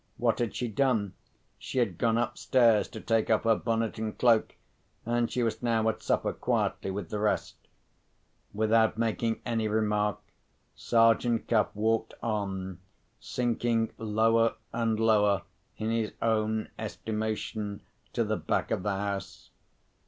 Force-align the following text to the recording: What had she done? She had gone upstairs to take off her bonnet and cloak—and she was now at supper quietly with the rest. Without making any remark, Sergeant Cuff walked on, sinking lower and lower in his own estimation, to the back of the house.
What 0.17 0.39
had 0.39 0.55
she 0.55 0.67
done? 0.67 1.13
She 1.59 1.77
had 1.77 1.99
gone 1.99 2.17
upstairs 2.17 2.87
to 2.87 2.99
take 2.99 3.29
off 3.29 3.43
her 3.43 3.53
bonnet 3.55 3.99
and 3.99 4.17
cloak—and 4.17 5.31
she 5.31 5.43
was 5.43 5.61
now 5.61 5.87
at 5.89 6.01
supper 6.01 6.33
quietly 6.33 6.89
with 6.89 7.11
the 7.11 7.19
rest. 7.19 7.55
Without 8.51 8.97
making 8.97 9.41
any 9.45 9.67
remark, 9.67 10.17
Sergeant 10.75 11.47
Cuff 11.47 11.67
walked 11.75 12.15
on, 12.23 12.79
sinking 13.19 13.91
lower 13.99 14.55
and 14.73 14.99
lower 14.99 15.43
in 15.77 15.91
his 15.91 16.13
own 16.19 16.69
estimation, 16.79 17.81
to 18.13 18.23
the 18.23 18.37
back 18.37 18.71
of 18.71 18.81
the 18.81 18.95
house. 18.95 19.51